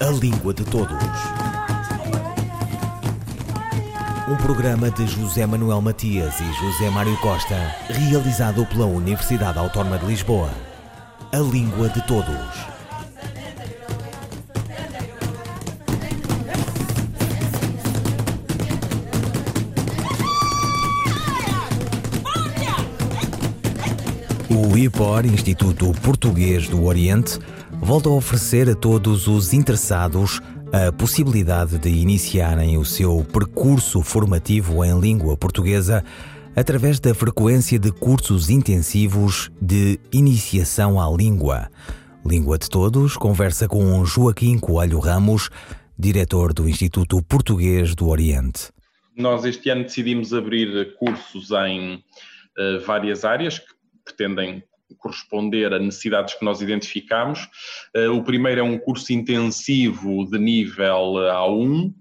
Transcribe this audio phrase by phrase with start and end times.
[0.00, 0.96] A Língua de Todos.
[4.28, 7.56] Um programa de José Manuel Matias e José Mário Costa,
[7.88, 10.50] realizado pela Universidade Autónoma de Lisboa.
[11.32, 12.68] A Língua de Todos.
[24.48, 27.40] O IPOR, Instituto Português do Oriente,
[27.88, 34.84] volta a oferecer a todos os interessados a possibilidade de iniciarem o seu percurso formativo
[34.84, 36.04] em língua portuguesa
[36.54, 41.70] através da frequência de cursos intensivos de iniciação à língua.
[42.26, 45.48] Língua de Todos conversa com Joaquim Coelho Ramos,
[45.98, 48.68] diretor do Instituto Português do Oriente.
[49.16, 53.74] Nós este ano decidimos abrir cursos em uh, várias áreas que
[54.04, 54.62] pretendem
[54.96, 57.48] corresponder a necessidades que nós identificamos.
[57.96, 61.94] Uh, o primeiro é um curso intensivo de nível A1, uh,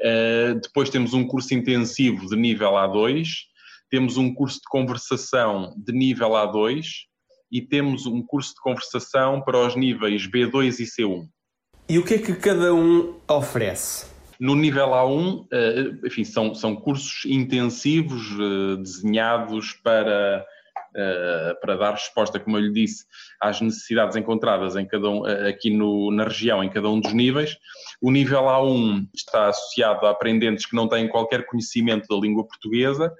[0.00, 3.28] eh, depois temos um curso intensivo de nível A2,
[3.90, 6.84] temos um curso de conversação de nível A2
[7.50, 11.26] e temos um curso de conversação para os níveis B2 e C1.
[11.88, 14.06] E o que é que cada um oferece?
[14.38, 18.36] No nível A1, eh, enfim, são, são cursos intensivos
[18.82, 20.44] desenhados para
[21.60, 23.04] para dar resposta, como eu lhe disse,
[23.40, 27.12] às necessidades encontradas em cada um, uh, aqui no, na região, em cada um dos
[27.12, 27.56] níveis.
[28.00, 33.12] O nível A1 está associado a aprendentes que não têm qualquer conhecimento da língua portuguesa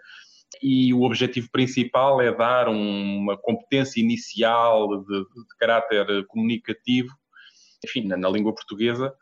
[0.63, 7.11] e o objetivo principal é dar um, uma competência inicial de, de, caráter comunicativo,
[7.85, 9.13] enfim, na, na língua portuguesa,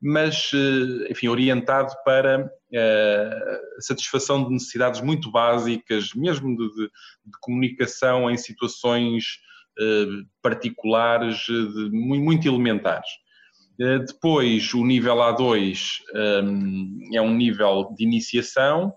[0.00, 6.86] mas, eh, enfim, orientado para eh, a satisfação de necessidades muito básicas, mesmo de, de,
[6.86, 9.24] de comunicação em situações
[9.78, 10.06] eh,
[10.40, 13.08] particulares, de, muito elementares.
[14.08, 16.00] Depois, o nível A2
[17.14, 18.92] é um nível de iniciação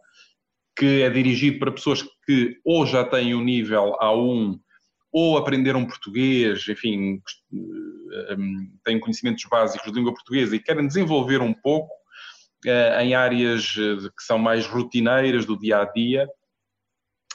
[0.76, 4.60] que é dirigido para pessoas que ou já têm o nível A1
[5.12, 11.54] ou aprenderam português, enfim, hum, têm conhecimentos básicos de língua portuguesa e querem desenvolver um
[11.54, 11.92] pouco
[12.66, 16.28] eh, em áreas eh, que são mais rotineiras do dia a dia.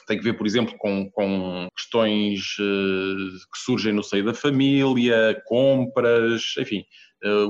[0.07, 5.41] Tem que ver, por exemplo, com, com questões eh, que surgem no seio da família,
[5.45, 6.83] compras, enfim,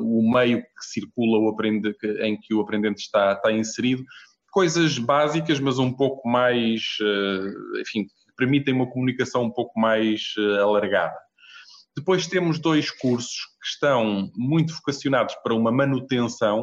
[0.02, 4.04] o meio que circula o aprende, em que o aprendente está, está inserido.
[4.50, 6.82] Coisas básicas, mas um pouco mais,
[7.82, 8.08] enfim,
[8.38, 11.18] permitem uma comunicação um pouco mais uh, alargada.
[11.96, 16.62] Depois temos dois cursos que estão muito vocacionados para uma manutenção.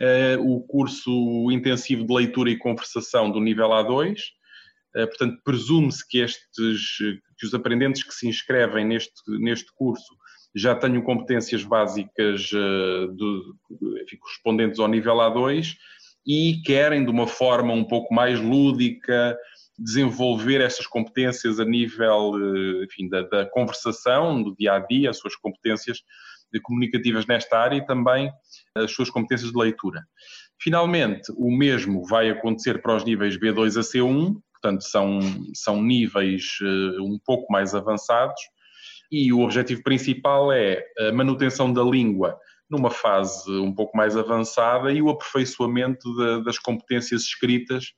[0.00, 4.12] Uh, o curso intensivo de leitura e conversação do nível A2.
[4.14, 4.16] Uh,
[4.94, 6.98] eh, portanto, presume-se que estes,
[7.38, 10.14] que os aprendentes que se inscrevem neste, neste curso
[10.54, 12.50] já tenham competências básicas
[14.02, 15.74] enfim, correspondentes ao nível A2
[16.26, 19.36] e querem, de uma forma um pouco mais lúdica,
[19.82, 25.18] desenvolver estas competências a nível eh, enfim, da, da, conversação, do dia a dia, as
[25.18, 25.98] suas competências
[26.62, 28.30] comunicativas nesta área e também
[28.76, 30.02] as suas competências de leitura.
[30.60, 35.20] Finalmente, o mesmo vai acontecer para os níveis B2 a C1, portanto, são,
[35.54, 38.40] são níveis uh, um pouco mais avançados,
[39.10, 42.38] e o objetivo principal é a manutenção da língua
[42.70, 47.92] numa fase um pouco mais avançada e o aperfeiçoamento de, das competências escritas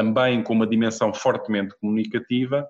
[0.00, 2.66] também com uma dimensão fortemente comunicativa,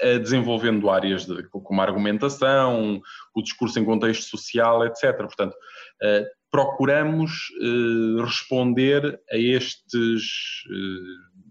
[0.00, 3.02] eh, desenvolvendo áreas de, como a argumentação,
[3.34, 5.16] o discurso em contexto social, etc.
[5.16, 5.56] Portanto,
[6.00, 10.22] eh, procuramos eh, responder a estes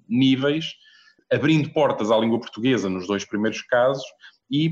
[0.08, 0.68] níveis,
[1.30, 4.06] abrindo portas à língua portuguesa nos dois primeiros casos
[4.50, 4.72] e,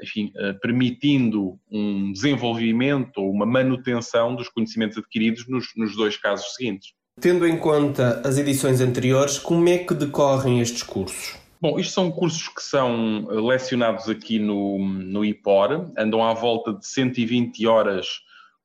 [0.00, 0.32] enfim,
[0.62, 6.92] permitindo um desenvolvimento ou uma manutenção dos conhecimentos adquiridos nos, nos dois casos seguintes.
[7.20, 11.36] Tendo em conta as edições anteriores, como é que decorrem estes cursos?
[11.60, 16.72] Bom, isto são cursos que são eh, lecionados aqui no, no IPOR, andam à volta
[16.72, 18.06] de 120 horas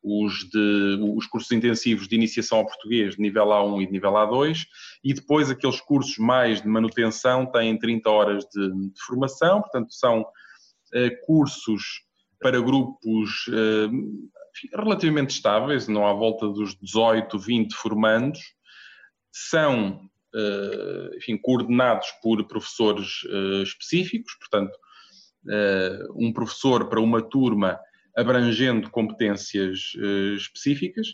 [0.01, 4.11] os, de, os cursos intensivos de iniciação ao português de nível A1 e de nível
[4.11, 4.59] A2,
[5.03, 10.25] e depois aqueles cursos mais de manutenção têm 30 horas de, de formação, portanto são
[10.93, 12.05] eh, cursos
[12.39, 13.89] para grupos eh,
[14.73, 18.39] relativamente estáveis, não à volta dos 18, 20 formandos,
[19.31, 24.77] são eh, enfim, coordenados por professores eh, específicos, portanto,
[25.49, 27.79] eh, um professor para uma turma
[28.17, 29.91] abrangendo competências
[30.37, 31.07] específicas,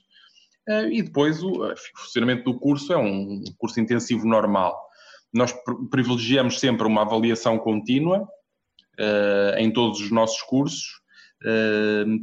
[0.91, 4.79] e depois o funcionamento do curso é um curso intensivo normal.
[5.33, 5.51] Nós
[5.89, 8.27] privilegiamos sempre uma avaliação contínua
[9.57, 11.00] em todos os nossos cursos,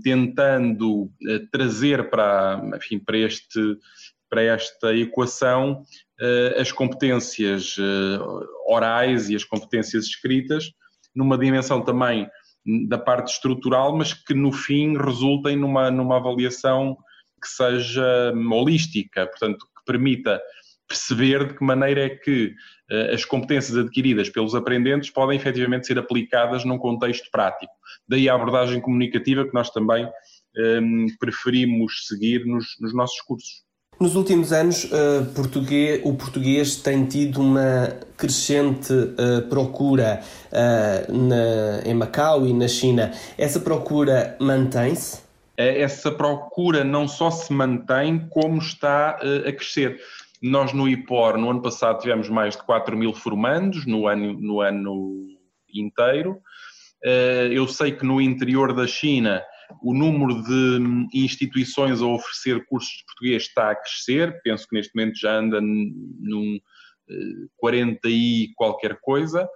[0.03, 1.11] tentando
[1.51, 3.77] trazer para, enfim, para, este,
[4.31, 5.83] para esta equação
[6.57, 7.77] as competências
[8.67, 10.71] orais e as competências escritas,
[11.15, 12.29] numa dimensão também
[12.87, 16.97] da parte estrutural, mas que no fim resultem numa, numa avaliação
[17.41, 20.41] que seja holística, portanto, que permita
[20.87, 22.55] perceber de que maneira é que
[23.13, 27.73] as competências adquiridas pelos aprendentes podem efetivamente ser aplicadas num contexto prático.
[28.09, 33.69] Daí a abordagem comunicativa que nós também um, ehm, preferimos seguir nos, nos nossos cursos.
[34.01, 40.21] Nos últimos anos, uh, português, o português tem tido uma crescente uh, procura
[40.53, 43.11] uh, na, em Macau e na China.
[43.37, 45.27] Essa procura mantém-se?
[45.57, 50.01] Essa procura não só se mantém, como está a crescer.
[50.41, 54.61] Nós no IPOR, no ano passado, tivemos mais de 4 mil formandos no ano, no
[54.61, 55.27] ano
[55.73, 56.41] inteiro.
[57.51, 59.43] Eu sei que no interior da China
[59.83, 64.95] o número de instituições a oferecer cursos de português está a crescer, penso que neste
[64.95, 66.59] momento já anda num
[67.57, 69.49] 40 eh, e qualquer coisa,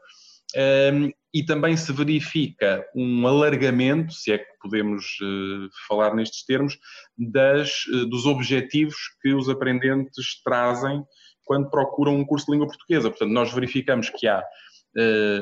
[0.55, 6.79] ehm, e também se verifica um alargamento, se é que podemos eh, falar nestes termos,
[7.17, 11.03] das, eh, dos objetivos que os aprendentes trazem
[11.45, 13.11] quando procuram um curso de língua portuguesa.
[13.11, 14.43] Portanto, nós verificamos que há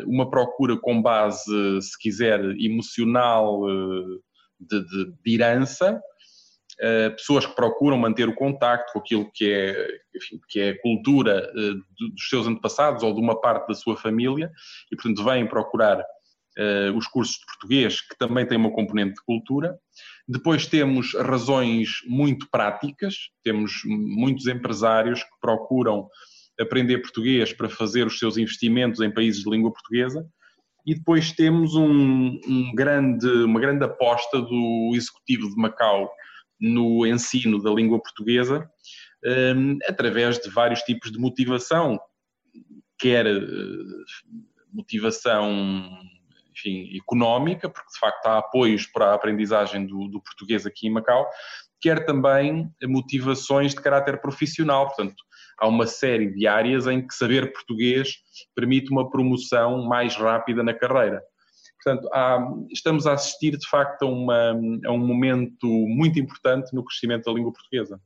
[0.07, 3.61] uma procura com base, se quiser, emocional,
[4.61, 6.01] de, de, de herança,
[7.17, 11.75] pessoas que procuram manter o contacto com aquilo que é, enfim, que é cultura uh,
[11.99, 14.51] dos seus antepassados ou de uma parte da sua família
[14.91, 19.25] e, portanto, vêm procurar uh, os cursos de português, que também têm uma componente de
[19.25, 19.79] cultura.
[20.27, 26.09] Depois temos razões muito práticas, temos muitos empresários que procuram
[26.59, 30.27] aprender português para fazer os seus investimentos em países de língua portuguesa
[30.87, 36.11] e depois temos um, um grande, uma grande aposta do Executivo de Macau
[36.61, 38.71] no ensino da língua portuguesa,
[39.57, 41.99] um, através de vários tipos de motivação,
[42.99, 44.05] quer uh,
[44.73, 45.89] motivação
[46.51, 50.91] enfim, económica, porque de facto há apoios para a aprendizagem do, do português aqui em
[50.91, 51.27] Macau,
[51.81, 55.17] quer também motivações de caráter profissional, portanto,
[55.59, 58.17] há uma série de áreas em que saber português
[58.55, 61.23] permite uma promoção mais rápida na carreira.
[61.83, 62.39] Portanto, há,
[62.71, 64.51] estamos a assistir de facto a, uma,
[64.85, 68.01] a um momento muito importante no crescimento da língua portuguesa.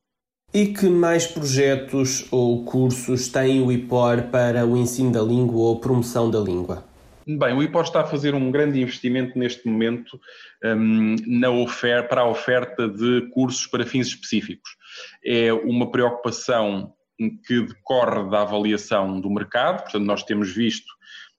[0.53, 5.81] E que mais projetos ou cursos tem o IPOR para o ensino da língua ou
[5.81, 6.85] promoção da língua?
[7.27, 10.21] Bem, o IPOR está a fazer um grande investimento neste momento
[10.63, 14.77] um, na oferta, para a oferta de cursos para fins específicos.
[15.25, 20.94] É uma preocupação que decorre da avaliação do mercado, portanto, nós temos visto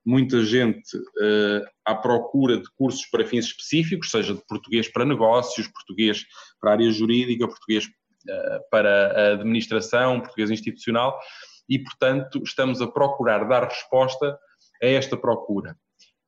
[0.06, 5.68] muita gente uh, à procura de cursos para fins específicos, seja de português para negócios,
[5.68, 6.24] português
[6.62, 11.20] para área jurídica, português uh, para a administração, português institucional,
[11.68, 14.38] e, portanto, estamos a procurar dar resposta
[14.82, 15.76] a esta procura.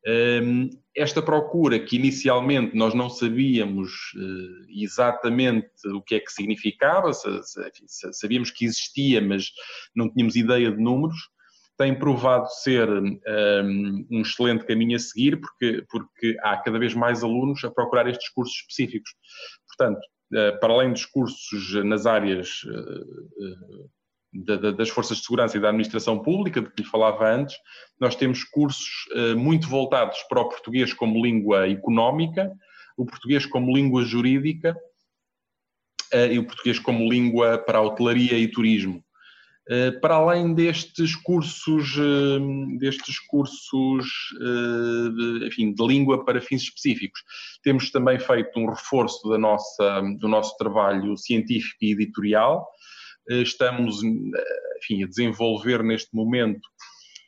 [0.07, 7.11] Um, esta procura, que inicialmente nós não sabíamos uh, exatamente o que é que significava,
[8.11, 9.51] sabíamos que existia, mas
[9.95, 11.17] não tínhamos ideia de números,
[11.77, 17.23] tem provado ser um, um excelente caminho a seguir, porque, porque há cada vez mais
[17.23, 19.11] alunos a procurar estes cursos específicos.
[19.67, 19.99] Portanto,
[20.33, 23.89] uh, para além dos cursos nas áreas uh,
[24.75, 27.55] das forças de segurança e da administração pública, de que lhe falava antes,
[27.99, 32.51] nós temos cursos eh, muito voltados para o português como língua económica,
[32.97, 34.75] o português como língua jurídica
[36.11, 39.03] eh, e o português como língua para a hotelaria e turismo.
[39.69, 41.97] Eh, para além destes cursos,
[42.79, 44.07] destes cursos
[45.45, 47.21] enfim, de língua para fins específicos,
[47.63, 52.65] temos também feito um reforço da nossa, do nosso trabalho científico e editorial,
[53.29, 56.67] eh, estamos enfim, a desenvolver neste momento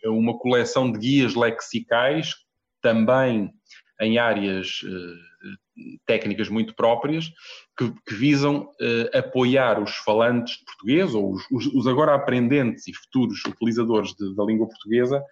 [0.06, 2.34] uma coleção de guias lexicais,
[2.82, 3.52] também
[4.00, 5.29] em áreas eh,
[6.06, 7.32] técnicas muito próprias,
[7.78, 12.88] que, que visam uh, apoiar os falantes de português, ou os, os, os agora aprendentes
[12.88, 15.24] e futuros utilizadores de, da língua portuguesa,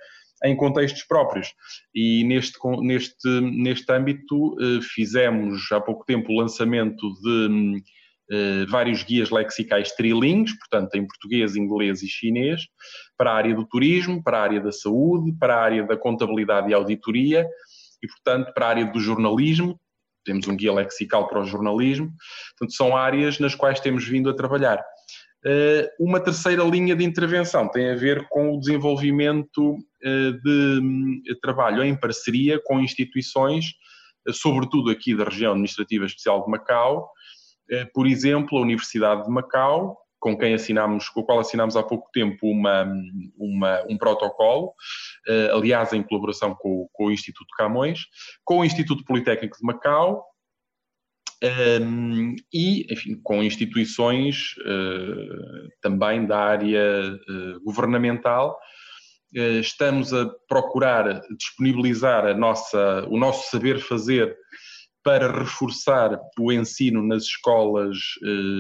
[0.44, 1.54] em contextos próprios.
[1.94, 7.82] E neste, neste, neste âmbito uh, fizemos há pouco tempo o lançamento de
[8.30, 12.62] eh, vários guias lexicais trilingues, portanto em português, inglês e chinês,
[13.18, 16.70] para a área do turismo, para a área da saúde, para a área da contabilidade
[16.70, 17.48] e auditoria
[18.04, 19.80] e, portanto, para a área do jornalismo.
[20.28, 22.12] Temos um guia lexical para o jornalismo.
[22.58, 24.84] Portanto, são áreas nas quais temos vindo a trabalhar.
[25.46, 31.84] Eh, uma terceira linha de intervenção tem a ver com o desenvolvimento eh, de trabalho
[31.84, 33.66] em parceria com instituições
[34.34, 37.10] sobretudo aqui da região administrativa especial de Macau.
[37.94, 42.10] Por exemplo, a Universidade de Macau, com quem assinamos, com o qual assinámos há pouco
[42.12, 42.88] tempo uma,
[43.38, 44.74] uma, um protocolo,
[45.54, 48.00] aliás, em colaboração com, com o Instituto Camões,
[48.46, 50.24] com o Instituto Politécnico de Macau,
[51.44, 58.58] um, e, enfim, com instituições uh, também da área uh, governamental,
[59.36, 64.36] uh, estamos a procurar disponibilizar a nossa, o nosso saber fazer
[65.04, 67.98] para reforçar o ensino nas escolas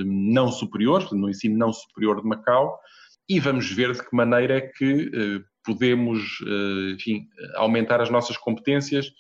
[0.06, 2.80] não superiores, no ensino não superior de Macau,
[3.28, 5.12] e vamos ver de que maneira é que
[5.68, 6.40] podemos,
[6.96, 9.12] enfim, aumentar as nossas competências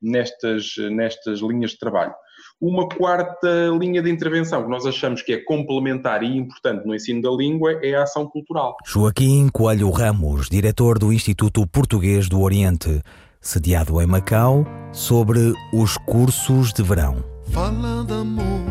[0.00, 2.14] nestas, nestas linhas de trabalho.
[2.58, 7.20] Uma quarta linha de intervenção que nós achamos que é complementar e importante no ensino
[7.20, 8.76] da língua é a ação cultural.
[8.86, 13.02] Joaquim Coelho Ramos, diretor do Instituto Português do Oriente,
[13.42, 17.22] sediado em Macau, sobre os cursos de verão.
[17.50, 18.64] Fala de amor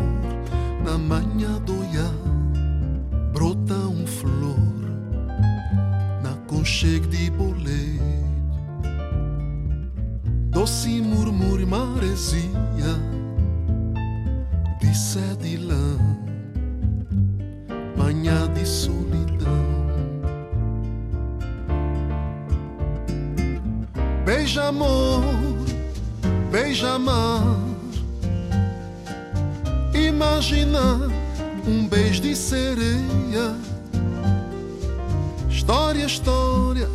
[0.83, 2.09] na manhã do ia,
[3.33, 3.94] brota um
[6.65, 8.01] na conchego de boleto,
[10.49, 12.49] doce murmúrio maresia
[14.81, 15.97] de sede lã,
[17.95, 19.05] manhã de solidão.
[24.25, 25.23] Beija amor,
[26.51, 27.59] beija mar.
[29.93, 31.11] Imagina
[31.67, 33.74] um beijo de sereia.
[35.65, 36.87] História, história,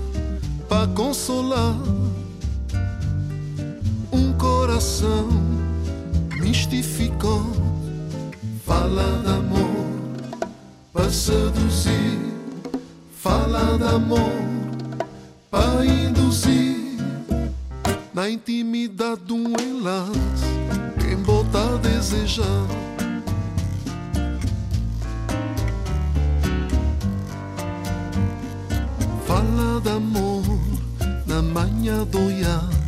[0.68, 1.74] para consolar
[4.12, 5.28] um coração
[6.40, 7.50] mistificou
[8.64, 9.86] Fala de amor
[10.92, 12.20] para seduzir,
[13.12, 14.30] fala de amor
[15.50, 16.96] para induzir
[18.14, 20.46] na intimidade de um enlace.
[21.00, 22.89] Quem bota a desejar.
[31.82, 32.79] Na manhã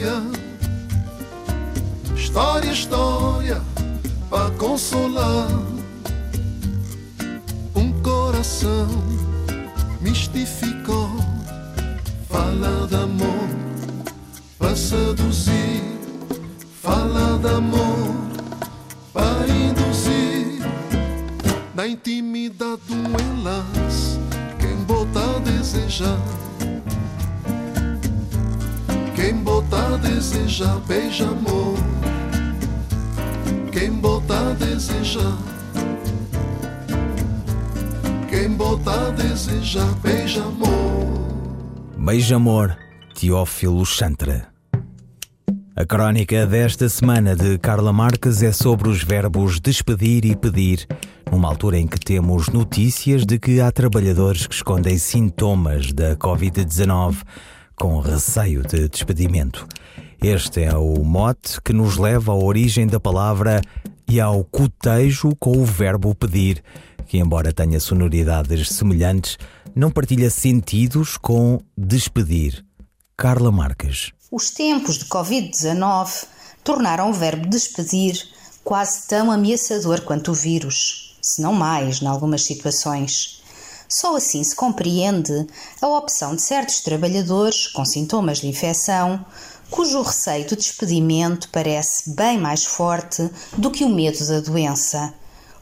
[0.00, 0.22] sereia.
[2.16, 3.60] História, história,
[4.28, 5.48] para consolar
[8.02, 8.88] coração
[10.00, 11.10] mistificou.
[12.28, 13.48] Fala de amor
[14.58, 15.82] para seduzir.
[16.82, 18.14] Fala de amor
[19.12, 20.62] para induzir.
[21.74, 24.18] Na intimidade de um enlace,
[24.58, 26.49] quem bota a desejar.
[29.70, 31.76] Quem bota a desejar, beija amor.
[33.72, 35.38] Quem bota a desejar
[38.28, 40.70] quem bota a desejar beija-amor.
[41.98, 42.76] Beija-amor,
[43.14, 44.48] Teófilo Chantra.
[45.76, 50.86] A crónica desta semana de Carla Marques é sobre os verbos despedir e pedir,
[51.30, 57.18] numa altura em que temos notícias de que há trabalhadores que escondem sintomas da Covid-19
[57.80, 59.66] com receio de despedimento.
[60.22, 63.62] Este é o mote que nos leva à origem da palavra
[64.06, 66.62] e ao cotejo com o verbo pedir
[67.06, 69.38] que, embora tenha sonoridades semelhantes,
[69.74, 72.62] não partilha sentidos com despedir.
[73.16, 74.12] Carla Marques.
[74.30, 76.26] Os tempos de Covid-19
[76.62, 78.28] tornaram o verbo despedir
[78.62, 83.39] quase tão ameaçador quanto o vírus, se não mais, em algumas situações.
[83.90, 85.46] Só assim se compreende
[85.82, 89.26] a opção de certos trabalhadores com sintomas de infecção,
[89.68, 93.28] cujo receio do despedimento parece bem mais forte
[93.58, 95.12] do que o medo da doença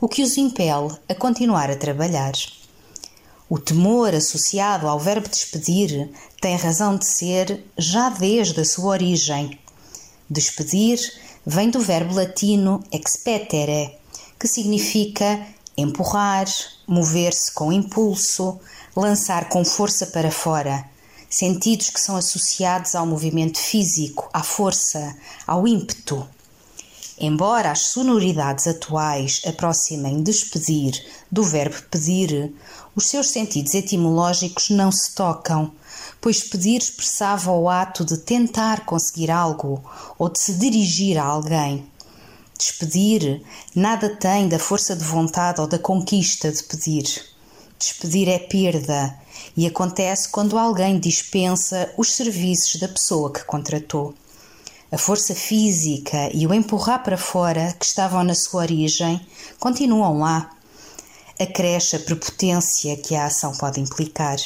[0.01, 2.33] o que os impele a continuar a trabalhar.
[3.49, 9.59] O temor associado ao verbo despedir tem razão de ser já desde a sua origem.
[10.31, 11.01] Despedir
[11.45, 13.97] vem do verbo latino expetere,
[14.39, 15.47] que significa
[15.81, 16.47] empurrar,
[16.87, 18.59] mover-se com impulso,
[18.97, 20.85] lançar com força para fora,
[21.31, 25.17] sentidos que são associados ao movimento físico, à força,
[25.47, 26.27] ao ímpeto.
[27.21, 32.55] Embora as sonoridades atuais aproximem despedir do verbo pedir,
[32.95, 35.73] os seus sentidos etimológicos não se tocam,
[36.21, 39.83] pois pedir expressava o ato de tentar conseguir algo
[40.19, 41.87] ou de se dirigir a alguém.
[42.59, 43.41] Despedir
[43.73, 47.25] nada tem da força de vontade ou da conquista de pedir.
[47.79, 49.17] Despedir é perda
[49.57, 54.13] e acontece quando alguém dispensa os serviços da pessoa que contratou.
[54.91, 59.25] A força física e o empurrar para fora, que estavam na sua origem,
[59.61, 60.51] continuam lá.
[61.39, 64.37] Acresce a prepotência que a ação pode implicar.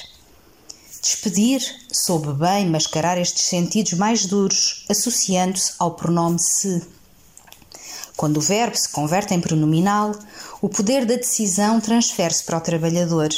[1.00, 6.82] Despedir soube bem mascarar estes sentidos mais duros, associando-se ao pronome se.
[8.16, 10.12] Quando o verbo se converte em pronominal,
[10.60, 13.30] o poder da decisão transfere-se para o trabalhador,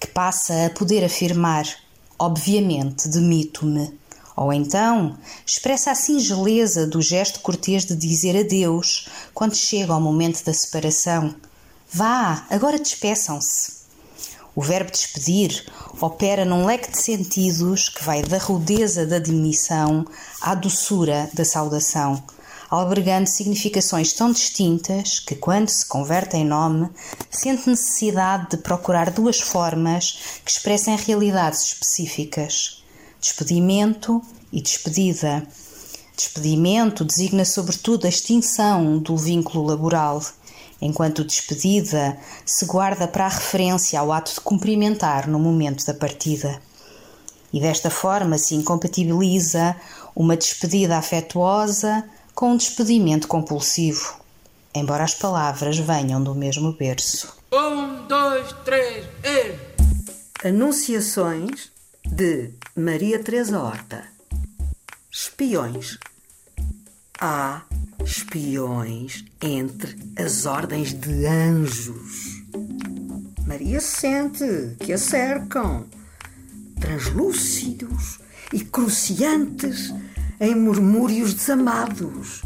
[0.00, 1.66] que passa a poder afirmar:
[2.18, 3.92] obviamente, demito-me.
[4.36, 5.16] Ou então
[5.46, 11.34] expressa a singeleza do gesto cortês de dizer adeus quando chega ao momento da separação.
[11.92, 13.84] Vá, agora despeçam-se.
[14.56, 15.64] O verbo despedir
[16.00, 20.06] opera num leque de sentidos que vai da rudeza da demissão
[20.40, 22.22] à doçura da saudação,
[22.74, 26.90] albergando significações tão distintas que, quando se converte em nome,
[27.30, 32.84] sente necessidade de procurar duas formas que expressem realidades específicas
[33.24, 34.20] despedimento
[34.52, 35.46] e despedida.
[36.14, 40.22] Despedimento designa sobretudo a extinção do vínculo laboral,
[40.78, 46.60] enquanto despedida se guarda para a referência ao ato de cumprimentar no momento da partida.
[47.50, 49.74] E desta forma se incompatibiliza
[50.14, 54.20] uma despedida afetuosa com um despedimento compulsivo,
[54.74, 57.36] embora as palavras venham do mesmo berço.
[57.52, 60.48] Um, dois, três, e...
[60.48, 61.70] Anunciações
[62.04, 64.04] de Maria Teresa Horta.
[65.10, 65.96] Espiões.
[67.20, 67.62] Há
[68.04, 72.42] espiões entre as ordens de anjos.
[73.46, 75.86] Maria sente que a cercam,
[76.80, 78.18] translúcidos
[78.52, 79.94] e cruciantes
[80.44, 82.42] em murmúrios desamados.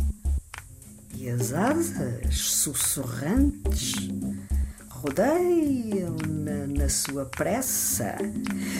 [1.15, 4.09] E as asas sussurrantes
[4.89, 8.17] rodeiam-na na sua pressa.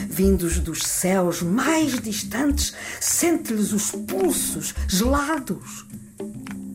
[0.09, 5.85] Vindos dos céus mais distantes, sente-lhes os pulsos gelados.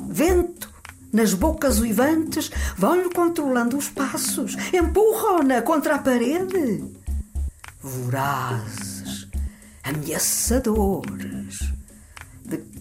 [0.08, 0.72] Vento
[1.12, 6.84] nas bocas uivantes vão-lhe controlando os passos, empurram-na contra a parede.
[7.80, 9.28] Vorazes,
[9.82, 11.33] ameaçadores de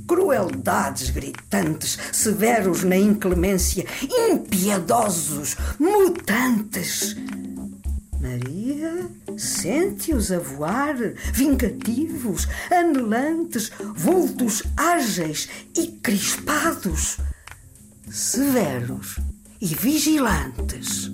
[0.08, 7.16] crueldades gritantes, severos na inclemência, impiedosos, mutantes.
[8.20, 10.96] Maria sente-os a voar,
[11.34, 17.18] vingativos, anelantes, vultos ágeis e crispados,
[18.10, 19.20] severos
[19.60, 21.12] e vigilantes.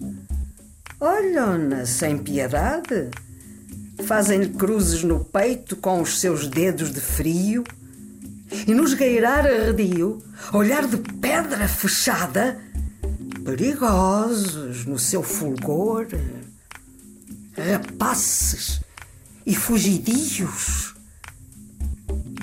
[0.99, 3.09] Olham-na sem piedade,
[4.03, 7.63] fazem-lhe cruzes no peito com os seus dedos de frio
[8.67, 10.21] e nos gueirar arredio,
[10.53, 12.59] olhar de pedra fechada,
[13.45, 16.07] perigosos no seu fulgor,
[17.55, 18.81] rapaces
[19.45, 20.95] e fugidios.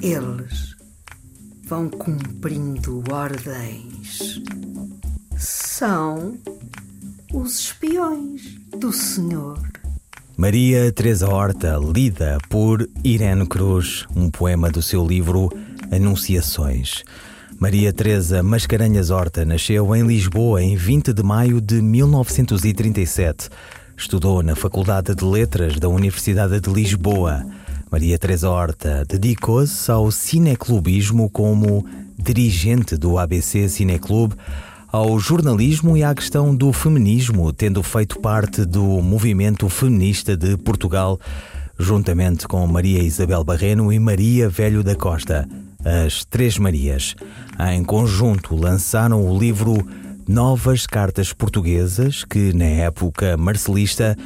[0.03, 0.77] Eles
[1.65, 4.41] vão cumprindo ordens.
[5.37, 6.39] São
[7.33, 8.43] os espiões
[8.79, 9.61] do Senhor.
[10.37, 15.51] Maria Teresa Horta, lida por Irene Cruz, um poema do seu livro
[15.91, 17.05] Anunciações.
[17.59, 23.49] Maria Teresa Mascarenhas Horta nasceu em Lisboa em 20 de maio de 1937.
[23.97, 27.47] Estudou na Faculdade de Letras da Universidade de Lisboa.
[27.91, 31.87] Maria Teresa Horta dedicou-se ao cineclubismo como
[32.19, 34.35] dirigente do ABC Cineclube,
[34.93, 41.19] ao jornalismo e à questão do feminismo, tendo feito parte do movimento feminista de Portugal,
[41.79, 45.49] juntamente com Maria Isabel Barreno e Maria Velho da Costa
[45.87, 47.15] as Três Marias.
[47.73, 49.87] Em conjunto lançaram o livro
[50.29, 54.17] Novas Cartas Portuguesas, que na época marcelista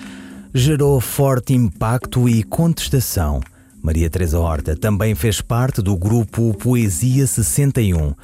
[0.54, 3.40] gerou forte impacto e contestação.
[3.82, 8.14] Maria Teresa Horta também fez parte do grupo Poesia 61.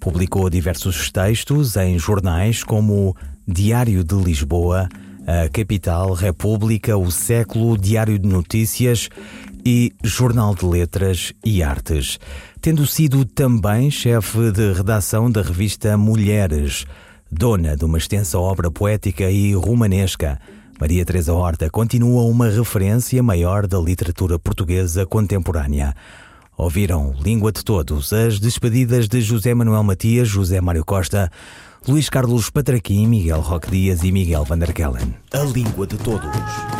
[0.00, 4.88] Publicou diversos textos em jornais como Diário de Lisboa,
[5.26, 9.08] A Capital, República, O Século, Diário de Notícias
[9.64, 12.18] e Jornal de Letras e Artes
[12.60, 16.84] tendo sido também chefe de redação da revista Mulheres,
[17.30, 20.38] dona de uma extensa obra poética e romanesca.
[20.78, 25.94] Maria Teresa Horta continua uma referência maior da literatura portuguesa contemporânea.
[26.56, 31.30] Ouviram Língua de Todos, as despedidas de José Manuel Matias, José Mário Costa,
[31.88, 35.14] Luís Carlos Patraquim, Miguel Roque Dias e Miguel Van der Kellen.
[35.32, 36.79] A Língua de Todos.